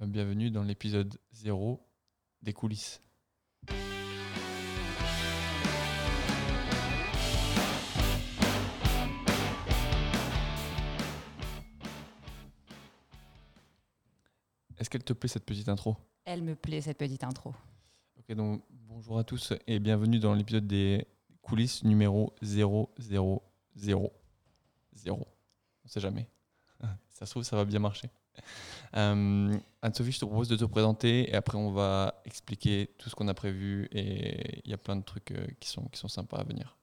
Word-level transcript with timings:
bienvenue 0.00 0.50
dans 0.50 0.62
l'épisode 0.62 1.16
0 1.32 1.80
des 2.42 2.52
coulisses. 2.52 3.00
Est-ce 14.76 14.90
qu'elle 14.90 15.04
te 15.04 15.12
plaît 15.12 15.28
cette 15.28 15.46
petite 15.46 15.68
intro? 15.68 15.96
Elle 16.24 16.42
me 16.42 16.54
plaît 16.54 16.80
cette 16.80 16.98
petite 16.98 17.24
intro. 17.24 17.54
Ok, 18.18 18.34
donc 18.36 18.62
bonjour 18.68 19.18
à 19.18 19.24
tous 19.24 19.52
et 19.66 19.78
bienvenue 19.78 20.18
dans 20.18 20.34
l'épisode 20.34 20.66
des 20.66 21.06
coulisses 21.40 21.84
numéro 21.84 22.34
000. 22.42 22.92
0. 23.76 24.12
On 25.84 25.88
sait 25.88 26.00
jamais. 26.00 26.28
Ça 27.10 27.26
se 27.26 27.30
trouve, 27.30 27.44
ça 27.44 27.56
va 27.56 27.64
bien 27.64 27.78
marcher. 27.78 28.10
Euh, 28.96 29.52
Anne-Sophie, 29.82 30.12
je 30.12 30.20
te 30.20 30.24
propose 30.24 30.48
de 30.48 30.56
te 30.56 30.64
présenter 30.64 31.30
et 31.30 31.34
après 31.34 31.58
on 31.58 31.72
va 31.72 32.22
expliquer 32.24 32.90
tout 32.98 33.10
ce 33.10 33.14
qu'on 33.14 33.28
a 33.28 33.34
prévu 33.34 33.88
et 33.90 34.60
il 34.64 34.70
y 34.70 34.74
a 34.74 34.78
plein 34.78 34.96
de 34.96 35.02
trucs 35.02 35.32
euh, 35.32 35.46
qui, 35.58 35.68
sont, 35.68 35.84
qui 35.86 35.98
sont 35.98 36.08
sympas 36.08 36.38
à 36.38 36.44
venir. 36.44 36.76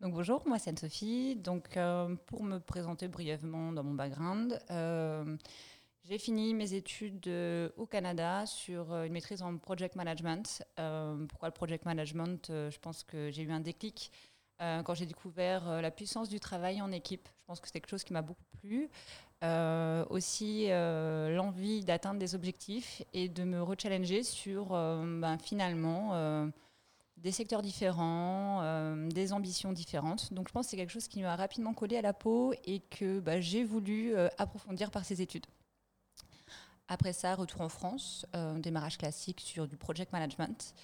Donc 0.00 0.12
bonjour, 0.12 0.46
moi 0.46 0.58
c'est 0.58 0.70
Anne-Sophie. 0.70 1.36
Donc 1.36 1.76
euh, 1.76 2.14
pour 2.26 2.42
me 2.42 2.58
présenter 2.58 3.08
brièvement 3.08 3.72
dans 3.72 3.82
mon 3.82 3.94
background, 3.94 4.60
j'ai 6.06 6.18
fini 6.18 6.52
mes 6.52 6.74
études 6.74 7.30
au 7.78 7.86
Canada 7.86 8.44
sur 8.44 8.94
une 8.94 9.12
maîtrise 9.12 9.40
en 9.40 9.56
project 9.56 9.96
management. 9.96 10.62
pourquoi 11.30 11.48
le 11.48 11.54
project 11.54 11.86
management 11.86 12.48
Je 12.48 12.78
pense 12.78 13.02
que 13.02 13.30
j'ai 13.30 13.42
eu 13.42 13.50
un 13.50 13.60
déclic 13.60 14.12
quand 14.58 14.92
j'ai 14.92 15.06
découvert 15.06 15.80
la 15.80 15.90
puissance 15.90 16.28
du 16.28 16.40
travail 16.40 16.82
en 16.82 16.92
équipe. 16.92 17.26
Je 17.26 17.44
pense 17.46 17.60
que 17.60 17.68
c'est 17.68 17.72
quelque 17.72 17.88
chose 17.88 18.04
qui 18.04 18.12
m'a 18.12 18.20
beaucoup 18.20 18.44
plu. 18.60 18.90
Euh, 19.44 20.06
aussi 20.08 20.68
euh, 20.70 21.36
l'envie 21.36 21.84
d'atteindre 21.84 22.18
des 22.18 22.34
objectifs 22.34 23.02
et 23.12 23.28
de 23.28 23.44
me 23.44 23.62
rechallenger 23.62 24.22
sur 24.22 24.72
euh, 24.72 25.20
ben, 25.20 25.36
finalement 25.36 26.50
des 27.18 27.30
secteurs 27.32 27.62
différents, 27.62 28.62
des 29.08 29.32
ambitions 29.32 29.72
différentes. 29.72 30.32
Donc 30.32 30.48
je 30.48 30.52
pense 30.52 30.66
que 30.66 30.70
c'est 30.70 30.76
quelque 30.76 30.92
chose 30.92 31.08
qui 31.08 31.22
m'a 31.22 31.36
rapidement 31.36 31.72
collé 31.72 31.96
à 31.96 32.02
la 32.02 32.12
peau 32.12 32.52
et 32.64 32.80
que 32.80 33.20
ben, 33.20 33.40
j'ai 33.40 33.64
voulu 33.64 34.14
approfondir 34.36 34.90
par 34.90 35.04
ces 35.04 35.22
études. 35.22 35.46
Après 36.88 37.14
ça, 37.14 37.34
retour 37.34 37.62
en 37.62 37.70
France, 37.70 38.26
démarrage 38.56 38.98
classique 38.98 39.40
sur 39.40 39.66
du 39.66 39.78
project 39.78 40.12
management. 40.12 40.74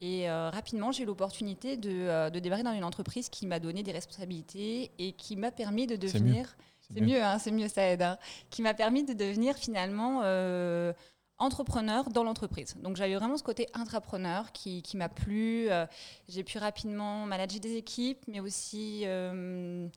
Et 0.00 0.28
rapidement, 0.28 0.90
j'ai 0.90 1.04
eu 1.04 1.06
l'opportunité 1.06 1.76
de, 1.76 2.28
de, 2.30 2.38
démarrer 2.40 2.64
dans 2.64 2.72
une 2.72 2.84
entreprise 2.84 3.28
qui 3.28 3.46
m'a 3.46 3.60
donné 3.60 3.84
des 3.84 3.92
responsabilités 3.92 4.90
et 4.98 5.12
qui 5.12 5.36
m'a 5.36 5.52
permis 5.52 5.86
de 5.86 5.94
devenir 5.94 6.56
c'est 6.94 7.00
mieux, 7.00 7.22
hein, 7.22 7.38
c'est 7.38 7.50
mieux, 7.50 7.68
ça 7.68 7.86
aide. 7.88 8.02
Hein. 8.02 8.18
Qui 8.50 8.62
m'a 8.62 8.74
permis 8.74 9.04
de 9.04 9.12
devenir 9.12 9.56
finalement 9.56 10.20
euh, 10.24 10.92
entrepreneur 11.38 12.10
dans 12.10 12.24
l'entreprise. 12.24 12.76
Donc 12.82 12.96
j'avais 12.96 13.14
vraiment 13.14 13.36
ce 13.36 13.42
côté 13.42 13.68
intrapreneur 13.74 14.52
qui, 14.52 14.82
m'a 14.94 15.08
plu. 15.08 15.70
Euh, 15.70 15.86
j'ai 16.28 16.44
pu 16.44 16.58
rapidement 16.58 17.26
manager 17.26 17.60
des 17.60 17.76
équipes, 17.76 18.24
mais 18.28 18.40
aussi 18.40 19.02
euh, 19.04 19.88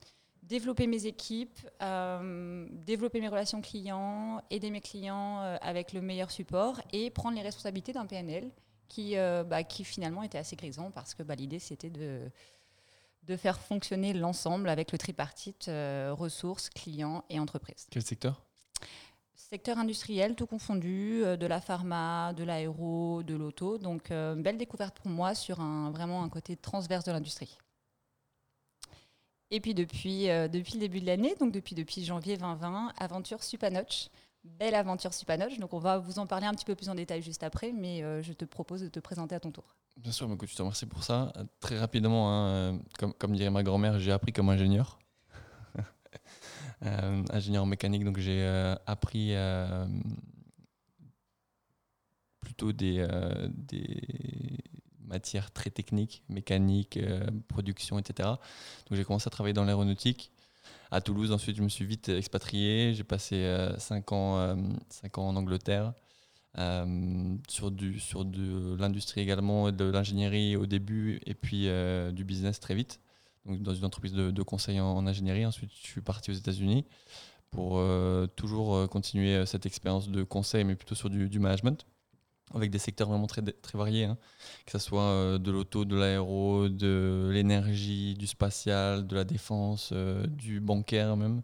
développer 0.42 0.86
mes 0.86 1.06
équipes, 1.06 1.58
développer 1.80 3.20
mes 3.20 3.28
relations 3.28 3.60
clients, 3.60 4.42
aider 4.50 4.70
mes 4.70 4.80
clients 4.80 5.40
avec 5.60 5.92
le 5.92 6.00
meilleur 6.00 6.30
support 6.30 6.80
et 6.92 7.10
prendre 7.10 7.36
les 7.36 7.42
responsabilités 7.42 7.92
d'un 7.92 8.06
PNL 8.06 8.50
qui, 8.88 9.14
bah, 9.46 9.62
qui 9.62 9.84
finalement 9.84 10.22
était 10.22 10.38
assez 10.38 10.56
grisant 10.56 10.90
parce 10.90 11.14
que 11.14 11.22
bah, 11.22 11.34
l'idée 11.34 11.58
c'était 11.58 11.90
de 11.90 12.30
de 13.28 13.36
faire 13.36 13.60
fonctionner 13.60 14.14
l'ensemble 14.14 14.68
avec 14.68 14.90
le 14.90 14.98
tripartite 14.98 15.68
euh, 15.68 16.14
ressources, 16.16 16.70
clients 16.70 17.24
et 17.28 17.38
entreprises. 17.38 17.86
Quel 17.90 18.02
secteur? 18.02 18.42
Secteur 19.34 19.78
industriel, 19.78 20.34
tout 20.34 20.46
confondu, 20.46 21.22
euh, 21.24 21.36
de 21.36 21.46
la 21.46 21.60
pharma, 21.60 22.32
de 22.32 22.42
l'aéro, 22.42 23.22
de 23.22 23.34
l'auto. 23.34 23.76
Donc, 23.78 24.10
euh, 24.10 24.34
belle 24.34 24.56
découverte 24.56 24.96
pour 24.96 25.10
moi 25.10 25.34
sur 25.34 25.60
un, 25.60 25.90
vraiment 25.90 26.24
un 26.24 26.28
côté 26.30 26.56
transverse 26.56 27.04
de 27.04 27.12
l'industrie. 27.12 27.58
Et 29.50 29.60
puis, 29.60 29.74
depuis, 29.74 30.26
depuis 30.26 30.74
le 30.74 30.80
début 30.80 31.00
de 31.00 31.06
l'année, 31.06 31.34
donc 31.40 31.52
depuis, 31.52 31.74
depuis 31.74 32.04
janvier 32.04 32.36
2020, 32.36 32.92
aventure 32.98 33.42
Supanoch. 33.42 34.10
Belle 34.44 34.74
aventure 34.74 35.14
Supanoch. 35.14 35.58
Donc, 35.58 35.72
on 35.72 35.78
va 35.78 35.96
vous 35.96 36.18
en 36.18 36.26
parler 36.26 36.46
un 36.46 36.52
petit 36.52 36.66
peu 36.66 36.74
plus 36.74 36.90
en 36.90 36.94
détail 36.94 37.22
juste 37.22 37.42
après, 37.42 37.72
mais 37.72 38.02
je 38.22 38.34
te 38.34 38.44
propose 38.44 38.82
de 38.82 38.88
te 38.88 39.00
présenter 39.00 39.34
à 39.34 39.40
ton 39.40 39.50
tour. 39.50 39.74
Bien 39.98 40.12
sûr, 40.12 40.28
je 40.28 40.54
te 40.54 40.62
remercie 40.62 40.86
pour 40.86 41.02
ça. 41.02 41.32
Très 41.58 41.76
rapidement, 41.76 42.30
hein, 42.30 42.46
euh, 42.46 42.78
comme, 43.18 43.34
dirait 43.34 43.50
ma 43.50 43.64
grand-mère, 43.64 43.98
j'ai 43.98 44.12
appris 44.12 44.32
comme 44.32 44.48
ingénieur. 44.48 44.96
euh, 46.84 47.24
ingénieur 47.30 47.66
mécanique, 47.66 48.04
donc 48.04 48.18
j'ai 48.18 48.42
euh, 48.42 48.76
appris 48.86 49.34
euh, 49.34 49.86
plutôt 52.40 52.72
des, 52.72 53.04
matières 55.00 55.50
très 55.50 55.70
techniques, 55.70 56.22
mécanique, 56.28 57.00
production, 57.48 57.98
etc. 57.98 58.28
Donc 58.28 58.96
j'ai 58.96 59.04
commencé 59.04 59.26
à 59.26 59.30
travailler 59.30 59.54
dans 59.54 59.64
l'aéronautique 59.64 60.30
à 60.92 61.00
Toulouse. 61.00 61.32
Ensuite, 61.32 61.56
je 61.56 61.62
me 61.62 61.68
suis 61.68 61.84
vite 61.84 62.08
expatrié. 62.08 62.94
J'ai 62.94 63.04
passé 63.04 63.68
5 63.78 64.12
ans, 64.12 64.56
5 64.90 65.18
ans 65.18 65.28
en 65.28 65.34
Angleterre. 65.34 65.92
Euh, 66.56 67.36
sur, 67.48 67.70
du, 67.70 68.00
sur 68.00 68.24
de 68.24 68.74
l'industrie 68.76 69.20
également, 69.20 69.70
de 69.70 69.84
l'ingénierie 69.84 70.56
au 70.56 70.66
début 70.66 71.20
et 71.26 71.34
puis 71.34 71.68
euh, 71.68 72.10
du 72.10 72.24
business 72.24 72.58
très 72.58 72.74
vite. 72.74 73.00
Donc 73.44 73.62
dans 73.62 73.74
une 73.74 73.84
entreprise 73.84 74.12
de, 74.12 74.42
conseil 74.42 74.80
en, 74.80 75.06
ingénierie. 75.06 75.46
Ensuite, 75.46 75.70
je 75.80 75.86
suis 75.86 76.00
parti 76.00 76.30
aux 76.30 76.34
États-Unis 76.34 76.84
pour 77.50 77.78
euh, 77.78 78.26
toujours 78.26 78.88
continuer 78.88 79.46
cette 79.46 79.66
expérience 79.66 80.08
de 80.08 80.22
conseil, 80.22 80.64
mais 80.64 80.74
plutôt 80.74 80.94
sur 80.94 81.08
du, 81.08 81.38
management, 81.38 81.86
avec 82.52 82.70
des 82.70 82.78
secteurs 82.78 83.08
vraiment 83.08 83.26
très, 83.26 83.40
très 83.40 83.78
variés, 83.78 84.04
hein. 84.04 84.18
que 84.66 84.72
ce 84.72 84.78
soit 84.78 85.38
de 85.38 85.50
l'auto, 85.50 85.86
de 85.86 85.96
l'aéro, 85.96 86.68
de 86.68 87.30
l'énergie, 87.32 88.14
du 88.14 88.26
spatial, 88.26 89.06
de 89.06 89.14
la 89.14 89.24
défense, 89.24 89.92
du 89.92 90.60
bancaire 90.60 91.16
même. 91.16 91.42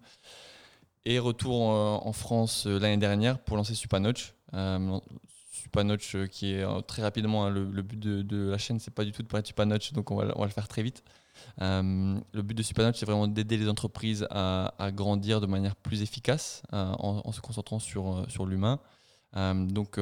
Et 1.06 1.18
retour 1.18 1.62
en, 1.62 2.12
France 2.12 2.66
l'année 2.66 2.98
dernière 2.98 3.38
pour 3.38 3.56
lancer 3.56 3.74
Supanoch, 3.74 4.34
euh, 4.54 4.98
Supanoch 5.50 6.14
euh, 6.14 6.26
qui 6.26 6.54
est 6.54 6.62
euh, 6.62 6.80
très 6.80 7.02
rapidement, 7.02 7.46
hein, 7.46 7.50
le, 7.50 7.82
but 7.82 7.98
de, 7.98 8.50
la 8.50 8.58
chaîne, 8.58 8.78
c'est 8.78 8.92
pas 8.92 9.04
du 9.04 9.12
tout 9.12 9.22
de 9.22 9.28
parler 9.28 9.42
de 9.42 9.46
Supanoch, 9.46 9.92
donc 9.92 10.10
on 10.10 10.16
va, 10.16 10.24
le 10.24 10.50
faire 10.50 10.68
très 10.68 10.82
vite. 10.82 11.02
le 11.58 12.42
but 12.42 12.54
de 12.54 12.62
Supanoch, 12.62 12.96
c'est 12.96 13.06
vraiment 13.06 13.28
d'aider 13.28 13.56
les 13.56 13.68
entreprises 13.68 14.26
à, 14.30 14.90
grandir 14.92 15.40
de 15.40 15.46
manière 15.46 15.76
plus 15.76 16.02
efficace 16.02 16.62
en, 16.72 17.32
se 17.32 17.40
concentrant 17.40 17.78
sur, 17.78 18.46
l'humain. 18.46 18.80
donc, 19.34 19.98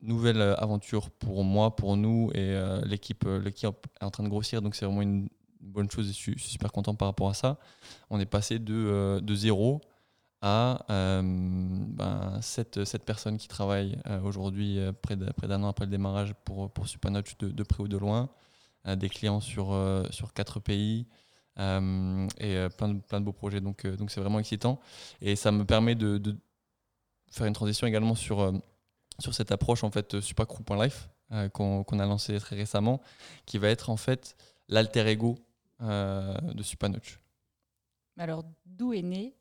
nouvelle 0.00 0.40
aventure 0.40 1.10
pour 1.10 1.44
moi, 1.44 1.74
pour 1.74 1.96
nous 1.96 2.30
et 2.34 2.58
l'équipe, 2.84 3.24
l'équipe 3.24 3.86
est 4.00 4.04
en 4.04 4.10
train 4.10 4.24
de 4.24 4.28
grossir, 4.28 4.62
donc 4.62 4.74
c'est 4.74 4.86
vraiment 4.86 5.02
une 5.02 5.28
bonne 5.60 5.90
chose 5.90 6.08
et 6.08 6.12
je 6.12 6.16
suis, 6.16 6.38
super 6.38 6.72
content 6.72 6.94
par 6.94 7.08
rapport 7.08 7.28
à 7.28 7.34
ça. 7.34 7.58
On 8.10 8.20
est 8.20 8.26
passé 8.26 8.58
de 8.58 9.34
zéro 9.34 9.80
à 10.40 10.84
euh, 10.90 11.22
ben, 11.24 12.38
cette, 12.42 12.84
cette, 12.84 13.04
personne 13.04 13.38
qui 13.38 13.48
travaille 13.48 13.98
euh, 14.06 14.20
aujourd'hui, 14.20 14.78
euh, 14.78 14.92
près 14.92 15.16
d'un 15.16 15.62
an 15.62 15.68
après 15.68 15.84
le 15.84 15.90
démarrage, 15.90 16.34
pour, 16.44 16.70
pour 16.70 16.86
Supanoch 16.86 17.36
de, 17.38 17.48
de, 17.48 17.62
près 17.62 17.82
ou 17.82 17.88
de 17.88 17.96
loin, 17.96 18.28
des 18.96 19.08
clients 19.08 19.40
sur, 19.40 19.76
sur 20.10 20.32
quatre 20.32 20.60
pays. 20.60 21.06
et 21.58 22.68
plein 22.76 22.88
de, 22.88 23.00
plein 23.00 23.20
de 23.20 23.24
beaux 23.24 23.32
projets, 23.32 23.60
donc 23.60 23.86
donc 23.86 24.10
c'est 24.10 24.20
vraiment 24.20 24.38
excitant. 24.38 24.80
Et 25.20 25.36
ça 25.36 25.52
me 25.52 25.64
permet 25.64 25.94
de, 25.94 26.16
de 26.16 26.36
faire 27.30 27.46
une 27.46 27.52
transition 27.52 27.86
également 27.86 28.14
sur, 28.14 28.52
sur 29.18 29.34
cette 29.34 29.52
approche 29.52 29.84
en 29.84 29.90
fait 29.90 30.20
Supacrew.life 30.20 31.10
qu'on 31.52 31.98
a 31.98 32.06
lancé 32.06 32.38
très 32.38 32.56
récemment, 32.56 33.02
qui 33.44 33.58
va 33.58 33.68
être 33.68 33.90
en 33.90 33.98
fait 33.98 34.36
l'alter 34.68 35.06
ego 35.06 35.36
de 35.80 36.62
Supanoch. 36.62 37.18
Alors, 38.16 38.44
d'où 38.64 38.94
est 38.94 39.02
né 39.02 39.37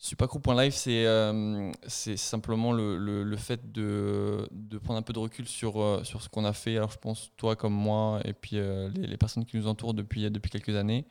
Supacrew.life, 0.00 0.74
c'est 0.74 1.06
euh, 1.06 1.72
c'est 1.88 2.16
simplement 2.16 2.72
le, 2.72 2.96
le, 3.24 3.36
fait 3.36 3.72
de, 3.72 4.48
de, 4.52 4.78
prendre 4.78 5.00
un 5.00 5.02
peu 5.02 5.12
de 5.12 5.18
recul 5.18 5.48
sur, 5.48 5.82
euh, 5.82 6.04
sur 6.04 6.22
ce 6.22 6.28
qu'on 6.28 6.44
a 6.44 6.52
fait. 6.52 6.76
Alors, 6.76 6.92
je 6.92 6.98
pense, 6.98 7.32
toi 7.36 7.56
comme 7.56 7.74
moi, 7.74 8.20
et 8.24 8.32
puis 8.32 8.58
euh, 8.58 8.88
les, 8.94 9.08
les, 9.08 9.16
personnes 9.16 9.44
qui 9.44 9.56
nous 9.56 9.66
entourent 9.66 9.94
depuis, 9.94 10.30
depuis 10.30 10.50
quelques 10.50 10.76
années, 10.76 11.04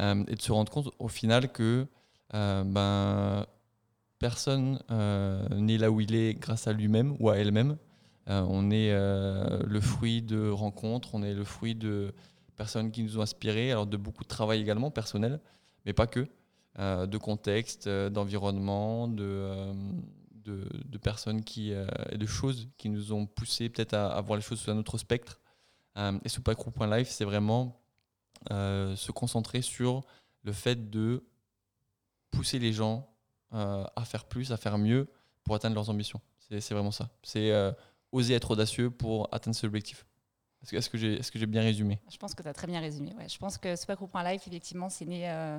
et 0.00 0.34
de 0.34 0.40
se 0.40 0.52
rendre 0.52 0.72
compte 0.72 0.90
au 0.98 1.08
final 1.08 1.52
que 1.52 1.86
ben, 2.32 3.46
personne 4.18 4.78
n'est 5.50 5.78
là 5.78 5.90
où 5.90 6.00
il 6.00 6.14
est 6.14 6.34
grâce 6.34 6.66
à 6.66 6.72
lui-même 6.72 7.16
ou 7.20 7.28
à 7.28 7.36
elle-même. 7.36 7.76
on 8.26 8.70
est 8.70 8.90
le 8.90 9.80
fruit 9.80 10.22
de 10.22 10.48
rencontres, 10.48 11.14
on 11.14 11.22
est 11.22 11.34
le 11.34 11.44
fruit 11.44 11.74
de 11.74 12.12
personnes 12.56 12.90
qui 12.90 13.02
nous 13.02 13.18
ont 13.18 13.22
inspirés, 13.22 13.70
alors 13.70 13.86
de 13.86 13.96
beaucoup 13.96 14.24
de 14.24 14.28
travail 14.28 14.60
également 14.60 14.90
personnel 14.90 15.40
mais 15.84 15.92
pas 15.92 16.06
que, 16.06 16.28
euh, 16.78 17.06
de 17.06 17.18
contexte, 17.18 17.86
euh, 17.86 18.10
d'environnement, 18.10 19.06
de, 19.06 19.22
euh, 19.24 19.72
de, 20.32 20.68
de, 20.84 20.98
personnes 20.98 21.44
qui, 21.44 21.70
et 21.70 22.18
de 22.18 22.26
choses 22.26 22.68
qui 22.76 22.88
nous 22.88 23.12
ont 23.12 23.26
poussé 23.26 23.68
peut-être 23.68 23.94
à, 23.94 24.20
voir 24.20 24.36
les 24.36 24.42
choses 24.42 24.60
sous 24.60 24.70
un 24.70 24.76
autre 24.76 24.98
spectre. 24.98 25.40
et 25.96 26.28
Supacrew.life, 26.28 27.08
c'est 27.08 27.24
vraiment 27.24 27.80
se 28.50 29.10
concentrer 29.10 29.62
sur 29.62 30.04
le 30.42 30.52
fait 30.52 30.90
de 30.90 31.24
pousser 32.30 32.58
les 32.58 32.74
gens 32.74 33.08
à 33.52 34.04
faire 34.04 34.26
plus, 34.26 34.52
à 34.52 34.58
faire 34.58 34.76
mieux, 34.76 35.08
pour 35.44 35.54
atteindre 35.54 35.76
leurs 35.76 35.88
ambitions. 35.88 36.20
C'est 36.38 36.74
vraiment 36.74 36.90
ça. 36.90 37.08
C'est 37.22 37.50
oser 38.12 38.34
être 38.34 38.50
audacieux 38.50 38.90
pour 38.90 39.32
atteindre 39.32 39.56
ce 39.56 39.66
objectif. 39.66 40.04
Est-ce 40.72 40.90
que, 40.90 40.96
est 40.96 41.30
que 41.30 41.38
j'ai 41.38 41.46
bien 41.46 41.62
résumé? 41.62 42.00
Je 42.10 42.16
pense 42.16 42.34
que 42.34 42.42
tu 42.42 42.48
as 42.48 42.54
très 42.54 42.66
bien 42.66 42.80
résumé. 42.80 43.14
Ouais. 43.18 43.28
Je 43.28 43.38
pense 43.38 43.58
que 43.58 43.76
Super 43.76 43.96
Group 43.96 44.10
Life, 44.14 44.46
effectivement, 44.46 44.88
c'est 44.88 45.04
né, 45.04 45.30
euh, 45.30 45.58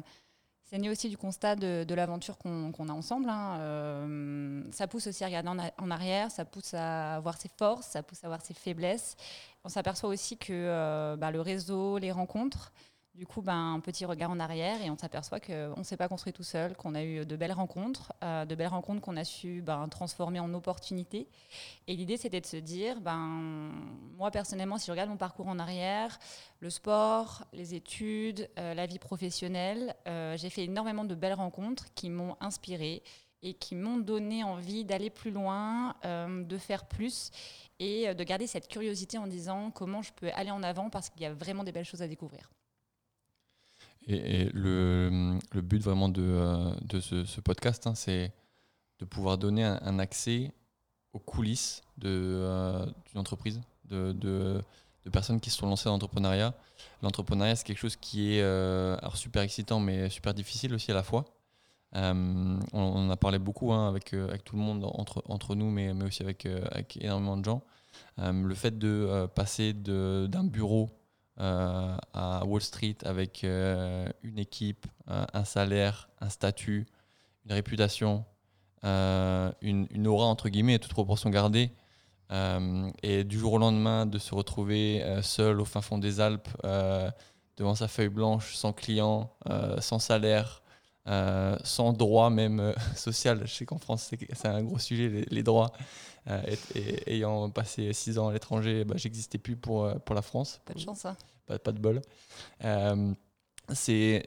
né 0.72 0.90
aussi 0.90 1.10
du 1.10 1.18
constat 1.18 1.56
de, 1.56 1.94
l'aventure 1.94 2.38
qu'on 2.38 2.90
a 2.90 2.94
ensemble. 2.94 3.30
Hein. 3.30 3.58
Euh, 3.60 4.64
ça 4.72 4.88
pousse 4.88 5.08
aussi 5.08 5.24
à 5.24 5.28
regarder 5.28 5.50
en, 5.78 5.92
arrière, 5.92 6.32
ça 6.32 6.46
pousse 6.46 6.74
à 6.74 7.20
voir 7.22 7.38
ses 7.38 7.50
forces, 7.50 7.88
ça 7.88 8.04
pousse 8.04 8.24
à 8.24 8.28
voir 8.28 8.42
ses 8.44 8.54
faiblesses. 8.54 9.16
On 9.64 9.70
s'aperçoit 9.70 10.10
aussi 10.10 10.38
que 10.38 10.54
euh, 10.54 11.16
bah, 11.18 11.32
le 11.32 11.42
réseau, 11.42 11.98
les 11.98 12.12
rencontres, 12.12 12.72
du 13.16 13.26
coup, 13.26 13.42
ben, 13.42 13.76
un 13.76 13.80
petit 13.80 14.04
regard 14.04 14.30
en 14.30 14.40
arrière 14.40 14.82
et 14.82 14.90
on 14.90 14.98
s'aperçoit 14.98 15.40
qu'on 15.40 15.78
ne 15.78 15.84
s'est 15.84 15.96
pas 15.96 16.10
construit 16.10 16.34
tout 16.34 16.44
seul, 16.44 16.76
qu'on 16.76 16.96
a 16.96 17.04
eu 17.04 17.26
de 17.26 17.36
belles 17.38 17.54
rencontres, 17.54 18.12
euh, 18.24 18.44
de 18.46 18.56
belles 18.56 18.68
rencontres 18.68 19.00
qu'on 19.00 19.16
a 19.16 19.24
su 19.24 19.62
ben, 19.62 19.88
transformer 19.88 20.40
en 20.42 20.54
opportunités. 20.54 21.30
Et 21.88 21.96
l'idée, 21.96 22.18
c'était 22.18 22.42
de 22.42 22.46
se 22.46 22.58
dire, 22.58 23.00
ben, 23.00 23.72
moi 24.18 24.32
personnellement, 24.32 24.78
si 24.78 24.88
je 24.88 24.92
regarde 24.92 25.10
mon 25.10 25.18
parcours 25.18 25.48
en 25.48 25.60
arrière, 25.60 26.20
le 26.60 26.70
sport, 26.70 27.46
les 27.54 27.74
études, 27.74 28.50
euh, 28.60 28.74
la 28.74 28.86
vie 28.86 29.00
professionnelle, 29.00 29.96
euh, 30.08 30.36
j'ai 30.36 30.50
fait 30.50 30.66
énormément 30.66 31.06
de 31.06 31.16
belles 31.16 31.34
rencontres 31.34 31.86
qui 31.94 32.10
m'ont 32.10 32.36
inspiré 32.42 33.02
et 33.42 33.54
qui 33.54 33.76
m'ont 33.76 33.98
donné 33.98 34.44
envie 34.44 34.84
d'aller 34.84 35.12
plus 35.12 35.30
loin, 35.30 35.96
de 36.04 36.58
faire 36.58 36.86
plus 36.88 37.30
et 37.78 38.12
de 38.16 38.24
garder 38.24 38.48
cette 38.48 38.68
curiosité 38.68 39.20
en 39.20 39.28
disant 39.28 39.70
comment 39.70 40.02
je 40.02 40.12
peux 40.14 40.32
aller 40.34 40.50
en 40.50 40.64
avant 40.64 40.90
parce 40.90 41.12
qu'il 41.12 41.22
y 41.22 41.26
a 41.26 41.34
vraiment 41.34 41.64
des 41.64 41.72
belles 41.72 41.86
choses 41.86 42.02
à 42.02 42.08
découvrir. 42.08 42.50
Et, 44.08 44.50
le, 44.54 45.40
but 45.56 45.82
vraiment 45.82 46.10
de, 46.10 46.22
euh, 46.22 47.26
ce, 47.26 47.42
podcast, 47.42 47.88
hein, 47.88 47.96
c'est 47.96 48.32
de 49.00 49.06
pouvoir 49.06 49.38
donner 49.38 49.64
un, 49.64 50.00
accès 50.00 50.52
aux 51.14 51.20
coulisses 51.20 51.82
euh, 52.04 52.86
d'une 53.08 53.20
entreprise, 53.20 53.62
de, 53.86 54.62
personnes 55.12 55.40
qui 55.40 55.50
se 55.50 55.58
sont 55.58 55.68
lancées 55.68 55.86
dans 55.86 55.94
l'entrepreneuriat. 55.94 56.54
L'entrepreneuriat, 57.02 57.56
c'est 57.56 57.66
quelque 57.66 57.80
chose 57.80 57.96
qui 57.96 58.36
est 58.36 58.42
euh, 58.42 58.98
super 59.16 59.42
excitant, 59.42 59.80
mais 59.80 60.10
super 60.10 60.34
difficile 60.34 60.74
aussi 60.74 60.92
à 60.92 60.96
la 60.96 61.04
fois. 61.04 61.26
on, 61.94 62.60
en 62.74 63.10
a 63.10 63.18
parlé 63.18 63.40
beaucoup 63.40 63.74
hein, 63.74 63.88
avec, 63.90 64.16
tout 64.44 64.56
le 64.56 64.62
monde, 64.62 64.84
entre, 64.84 65.56
nous, 65.56 65.72
mais, 65.72 65.92
aussi 66.04 66.22
avec 66.22 66.48
énormément 67.02 67.38
de 67.38 67.46
gens. 67.46 67.64
le 68.18 68.54
fait 68.54 68.78
de 68.78 69.28
passer 69.34 69.74
d'un 69.74 70.44
bureau 70.44 70.92
euh, 71.42 71.98
à 72.14 72.46
Wall 72.46 72.62
Street 72.62 72.96
avec 73.04 73.44
euh, 73.44 74.08
une 74.24 74.40
équipe, 74.40 74.88
un 75.08 75.44
salaire, 75.44 76.10
un 76.22 76.30
statut, 76.30 76.86
une 77.46 77.52
réputation, 77.52 78.24
euh, 78.86 79.52
une, 79.62 80.08
aura 80.08 80.28
entre 80.28 80.48
guillemets, 80.48 80.80
toute 80.80 80.94
proportion 80.94 81.30
gardée. 81.30 81.72
et 83.04 83.24
du 83.26 83.38
jour 83.38 83.54
au 83.54 83.58
lendemain, 83.58 84.06
de 84.06 84.18
se 84.18 84.34
retrouver 84.34 85.04
seul 85.22 85.60
au 85.60 85.66
fin 85.66 85.82
fond 85.82 85.98
des 85.98 86.22
Alpes, 86.22 86.50
devant 87.58 87.76
sa 87.76 87.88
feuille 87.88 88.10
blanche, 88.10 88.56
sans 88.56 88.72
client, 88.72 89.30
sans 89.80 90.00
salaire, 90.00 90.64
sans 91.06 91.94
droit 91.94 92.30
même 92.30 92.74
social. 92.96 93.42
Je 93.46 93.54
sais 93.54 93.66
qu'en 93.66 93.78
France, 93.78 94.12
c'est 94.34 94.48
un 94.48 94.64
gros 94.64 94.80
sujet, 94.80 95.26
les, 95.30 95.44
droits. 95.44 95.72
et, 96.76 97.16
ayant 97.16 97.50
passé 97.50 97.94
six 97.94 98.18
ans 98.18 98.30
à 98.30 98.34
l'étranger, 98.34 98.86
bah, 98.86 98.96
j'existais 98.98 99.38
plus 99.38 99.56
pour, 99.56 99.92
pour 100.02 100.16
la 100.16 100.22
France. 100.22 100.62
Pas 100.66 100.74
de 100.74 100.80
chance, 100.80 101.00
ça. 101.00 101.12
Hein 101.12 101.18
pas, 101.46 101.60
pas 101.60 101.72
de 101.72 101.80
bol. 101.80 102.02
Euh, 102.64 103.14
c'est 103.74 104.24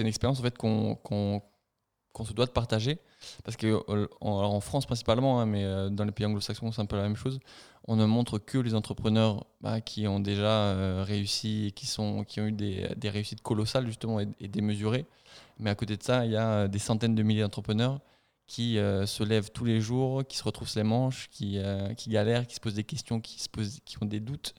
une 0.00 0.06
expérience 0.06 0.40
en 0.40 0.42
fait 0.42 0.56
qu'on 0.56 0.96
qu'on 2.12 2.24
se 2.24 2.32
doit 2.32 2.46
de 2.46 2.50
partager 2.50 2.98
parce 3.44 3.56
que 3.56 3.80
euh, 3.88 4.08
en, 4.20 4.60
France 4.60 4.84
principalement 4.86 5.40
hein, 5.40 5.46
mais 5.46 5.64
euh, 5.64 5.90
dans 5.90 6.04
les 6.04 6.10
pays 6.10 6.26
anglo-saxons 6.26 6.72
c'est 6.72 6.80
un 6.82 6.86
peu 6.86 6.96
la 6.96 7.04
même 7.04 7.16
chose 7.16 7.38
on 7.86 7.94
ne 7.94 8.04
montre 8.04 8.38
que 8.38 8.58
les 8.58 8.74
entrepreneurs 8.74 9.46
bah, 9.60 9.80
qui 9.80 10.08
ont 10.08 10.18
déjà 10.18 11.02
réussi 11.04 11.66
et 11.66 11.70
qui, 11.70 11.86
sont, 11.86 12.24
qui 12.24 12.40
ont 12.40 12.46
eu 12.46 12.52
des, 12.52 12.88
des 12.96 13.10
réussites 13.10 13.42
colossales 13.42 13.86
justement 13.86 14.20
et, 14.20 14.48
démesurées 14.48 15.06
mais 15.60 15.70
à 15.70 15.74
côté 15.74 15.96
de 15.96 16.02
ça 16.02 16.24
il 16.26 16.32
y 16.32 16.36
a 16.36 16.68
des 16.68 16.78
centaines 16.78 17.14
de 17.14 17.22
milliers 17.22 17.42
d'entrepreneurs 17.42 18.00
qui 18.46 18.74
se 18.74 19.22
lèvent 19.22 19.50
tous 19.52 19.64
les 19.64 19.80
jours 19.80 20.26
qui 20.26 20.36
se 20.36 20.42
retrouvent 20.42 20.72
les 20.74 20.82
manches 20.82 21.28
qui, 21.30 21.58
qui 21.96 22.10
galèrent 22.10 22.46
qui 22.46 22.56
se 22.56 22.60
posent 22.60 22.74
des 22.74 22.84
questions 22.84 23.20
qui, 23.20 23.40
se 23.40 23.48
posent, 23.48 23.78
qui 23.84 24.02
ont 24.02 24.06
des 24.06 24.20
doutes 24.20 24.54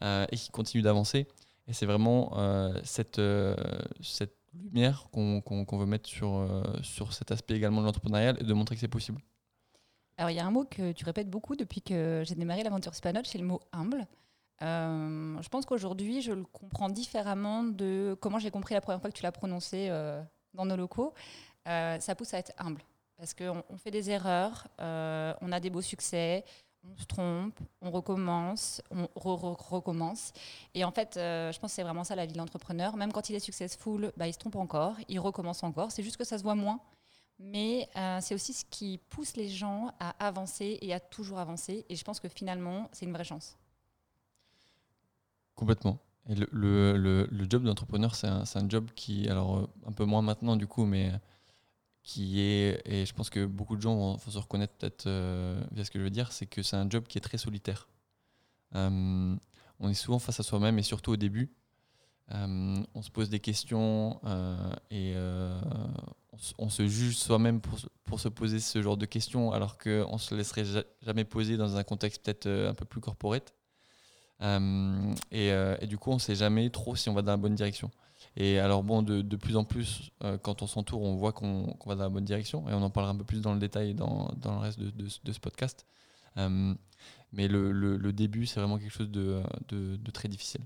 et 0.00 0.36
qui 0.36 0.50
continuent 0.50 0.82
d'avancer 0.82 1.26
et 1.68 1.72
c'est 1.72 1.86
vraiment 1.86 2.32
euh, 2.36 2.78
cette, 2.84 3.18
euh, 3.18 3.54
cette 4.02 4.36
lumière 4.54 5.06
qu'on 5.12 5.42
veut 5.78 5.86
mettre 5.86 6.08
sur, 6.08 6.34
euh, 6.34 6.62
sur 6.82 7.12
cet 7.12 7.30
aspect 7.30 7.54
également 7.54 7.80
de 7.80 7.86
l'entrepreneuriat 7.86 8.34
et 8.38 8.44
de 8.44 8.54
montrer 8.54 8.74
que 8.74 8.80
c'est 8.80 8.88
possible. 8.88 9.20
Alors, 10.18 10.30
il 10.30 10.36
y 10.36 10.40
a 10.40 10.46
un 10.46 10.50
mot 10.50 10.64
que 10.64 10.92
tu 10.92 11.04
répètes 11.04 11.30
beaucoup 11.30 11.56
depuis 11.56 11.80
que 11.80 12.22
j'ai 12.26 12.34
démarré 12.34 12.62
l'aventure 12.62 12.94
Spanote, 12.94 13.26
c'est 13.26 13.38
le 13.38 13.46
mot 13.46 13.60
humble. 13.72 14.06
je 14.60 15.48
pense 15.48 15.64
qu'aujourd'hui, 15.64 16.20
je 16.20 16.32
le 16.32 16.44
comprends 16.44 16.90
différemment 16.90 17.62
de 17.64 18.16
comment 18.20 18.38
j'ai 18.38 18.50
compris 18.50 18.74
la 18.74 18.80
première 18.80 19.00
fois 19.00 19.10
que 19.10 19.16
tu 19.16 19.22
l'as 19.22 19.32
prononcé 19.32 19.88
dans 20.54 20.66
nos 20.66 20.76
locaux. 20.76 21.14
ça 21.64 22.14
pousse 22.16 22.34
à 22.34 22.38
être 22.38 22.52
humble 22.58 22.82
parce 23.16 23.34
qu'on 23.34 23.62
on 23.68 23.76
fait 23.76 23.90
des 23.90 24.10
erreurs, 24.10 24.66
on 24.78 25.52
a 25.52 25.60
des 25.60 25.70
beaux 25.70 25.82
succès, 25.82 26.44
on 26.84 26.96
se 26.96 27.06
trompe, 27.06 27.58
on 27.80 27.90
recommence, 27.90 28.82
on 28.90 29.08
recommence. 29.16 30.32
Et 30.74 30.84
en 30.84 30.90
fait, 30.90 31.16
euh, 31.16 31.52
je 31.52 31.60
pense 31.60 31.70
que 31.70 31.76
c'est 31.76 31.82
vraiment 31.82 32.04
ça 32.04 32.16
la 32.16 32.26
vie 32.26 32.32
de 32.32 32.38
l'entrepreneur. 32.38 32.96
Même 32.96 33.12
quand 33.12 33.30
il 33.30 33.36
est 33.36 33.40
successful, 33.40 34.12
bah, 34.16 34.26
il 34.26 34.32
se 34.32 34.38
trompe 34.38 34.56
encore, 34.56 34.96
il 35.08 35.20
recommence 35.20 35.62
encore. 35.62 35.92
C'est 35.92 36.02
juste 36.02 36.16
que 36.16 36.24
ça 36.24 36.38
se 36.38 36.42
voit 36.42 36.54
moins. 36.54 36.80
Mais 37.38 37.88
euh, 37.96 38.18
c'est 38.20 38.34
aussi 38.34 38.52
ce 38.52 38.64
qui 38.64 38.98
pousse 39.08 39.36
les 39.36 39.48
gens 39.48 39.92
à 39.98 40.10
avancer 40.24 40.78
et 40.80 40.92
à 40.92 41.00
toujours 41.00 41.38
avancer. 41.38 41.84
Et 41.88 41.96
je 41.96 42.04
pense 42.04 42.20
que 42.20 42.28
finalement, 42.28 42.88
c'est 42.92 43.04
une 43.04 43.12
vraie 43.12 43.24
chance. 43.24 43.56
Complètement. 45.54 45.98
Et 46.28 46.36
le, 46.36 46.46
le, 46.96 47.46
job 47.50 47.64
d'entrepreneur, 47.64 48.14
c'est 48.14 48.28
un, 48.28 48.68
job 48.68 48.90
qui, 48.94 49.28
alors 49.28 49.58
euh, 49.58 49.66
un 49.86 49.92
peu 49.92 50.04
moins 50.04 50.22
maintenant 50.22 50.56
du 50.56 50.68
coup, 50.68 50.84
mais 50.84 51.10
qui 52.02 52.40
est, 52.40 52.80
et 52.84 53.06
je 53.06 53.12
pense 53.12 53.28
que 53.28 53.44
beaucoup 53.44 53.76
de 53.76 53.82
gens 53.82 53.96
vont, 53.96 54.18
se 54.18 54.38
reconnaître 54.38 54.74
peut-être 54.74 55.06
euh, 55.06 55.60
via 55.72 55.84
ce 55.84 55.90
que 55.90 55.98
je 55.98 56.04
veux 56.04 56.10
dire, 56.10 56.30
c'est 56.30 56.46
que 56.46 56.62
c'est 56.62 56.76
un 56.76 56.88
job 56.88 57.04
qui 57.08 57.18
est 57.18 57.20
très 57.20 57.38
solitaire. 57.38 57.88
Euh, 58.76 59.36
on 59.80 59.88
est 59.88 59.94
souvent 59.94 60.20
face 60.20 60.38
à 60.38 60.42
soi-même 60.44 60.78
et 60.78 60.82
surtout 60.82 61.12
au 61.12 61.16
début. 61.16 61.52
On 62.34 63.02
se 63.02 63.10
pose 63.10 63.28
des 63.28 63.40
questions 63.40 64.18
et 64.90 65.14
on, 66.58 66.70
se 66.70 66.86
juge 66.86 67.16
soi-même 67.16 67.60
pour, 67.60 67.78
pour, 68.04 68.20
se 68.20 68.28
poser 68.28 68.58
ce 68.58 68.80
genre 68.80 68.96
de 68.96 69.04
questions 69.04 69.52
alors 69.52 69.76
qu'on 69.76 70.14
ne 70.14 70.18
se 70.18 70.34
laisserait 70.34 70.64
jamais 71.02 71.24
poser 71.24 71.58
dans 71.58 71.76
un 71.76 71.82
contexte 71.82 72.22
peut-être 72.22 72.48
un 72.48 72.72
peu 72.72 72.86
plus 72.86 73.02
corporate. 73.02 73.52
Et, 74.42 75.48
et, 75.48 75.86
du 75.86 75.98
coup, 75.98 76.10
on 76.10 76.14
ne 76.14 76.20
sait 76.20 76.34
jamais 76.34 76.68
trop 76.70 76.96
si 76.96 77.08
on 77.08 77.14
va 77.14 77.22
dans 77.22 77.32
la 77.32 77.36
bonne 77.36 77.54
direction. 77.54 77.90
Et 78.36 78.58
alors 78.58 78.82
bon, 78.82 79.02
de, 79.02 79.36
plus 79.36 79.56
en 79.56 79.64
plus, 79.64 80.10
euh, 80.24 80.38
quand 80.38 80.62
on 80.62 80.66
s'entoure, 80.66 81.02
on 81.02 81.16
voit 81.16 81.32
qu'on 81.32 81.76
va 81.84 81.94
dans 81.94 82.04
la 82.04 82.08
bonne 82.08 82.24
direction, 82.24 82.68
et 82.68 82.72
on 82.72 82.82
en 82.82 82.90
parlera 82.90 83.12
un 83.12 83.16
peu 83.16 83.24
plus 83.24 83.42
dans 83.42 83.52
le 83.52 83.58
détail 83.58 83.94
dans, 83.94 84.32
dans 84.36 84.54
le 84.54 84.58
reste 84.58 84.80
de, 84.80 85.08
ce 85.08 85.40
podcast. 85.40 85.86
Euh, 86.38 86.74
mais 87.32 87.48
le, 87.48 88.12
début, 88.12 88.46
c'est 88.46 88.60
vraiment 88.60 88.78
quelque 88.78 88.92
chose 88.92 89.10
de, 89.10 89.42
très 90.12 90.28
difficile. 90.28 90.62